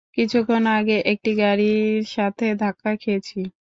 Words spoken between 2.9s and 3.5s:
খেয়েছি।